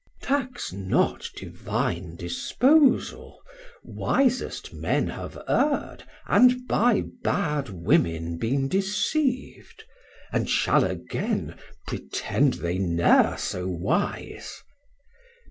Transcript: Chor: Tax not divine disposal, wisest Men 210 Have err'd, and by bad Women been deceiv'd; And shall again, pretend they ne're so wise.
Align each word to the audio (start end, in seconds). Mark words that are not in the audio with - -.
Chor: 0.23 0.39
Tax 0.39 0.73
not 0.73 1.29
divine 1.35 2.15
disposal, 2.15 3.39
wisest 3.83 4.73
Men 4.73 5.05
210 5.05 5.09
Have 5.13 5.45
err'd, 5.47 6.03
and 6.25 6.67
by 6.67 7.03
bad 7.23 7.69
Women 7.69 8.39
been 8.39 8.67
deceiv'd; 8.67 9.83
And 10.33 10.49
shall 10.49 10.83
again, 10.83 11.55
pretend 11.85 12.55
they 12.55 12.79
ne're 12.79 13.37
so 13.37 13.67
wise. 13.67 14.63